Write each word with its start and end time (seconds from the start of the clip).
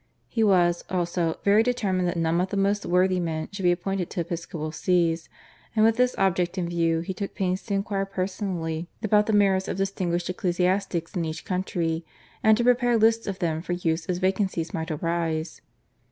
He 0.27 0.43
was, 0.43 0.83
also, 0.89 1.37
very 1.43 1.61
determined 1.61 2.07
that 2.07 2.17
none 2.17 2.39
but 2.39 2.49
the 2.49 2.57
most 2.57 2.87
worthy 2.87 3.19
men 3.19 3.49
should 3.51 3.61
be 3.61 3.71
appointed 3.71 4.09
to 4.09 4.21
episcopal 4.21 4.71
sees, 4.71 5.29
and 5.75 5.85
with 5.85 5.97
this 5.97 6.15
object 6.17 6.57
in 6.57 6.67
view 6.67 7.01
he 7.01 7.13
took 7.13 7.35
pains 7.35 7.61
to 7.67 7.75
inquire 7.75 8.05
personally 8.07 8.87
about 9.03 9.27
the 9.27 9.33
merits 9.33 9.67
of 9.67 9.77
distinguished 9.77 10.27
ecclesiastics 10.27 11.13
in 11.15 11.23
each 11.23 11.45
country, 11.45 12.03
and 12.41 12.57
to 12.57 12.63
prepare 12.63 12.97
lists 12.97 13.27
of 13.27 13.37
them 13.37 13.61
for 13.61 13.73
use 13.73 14.07
as 14.07 14.17
vacancies 14.17 14.73
might 14.73 14.89
arise. 14.89 15.61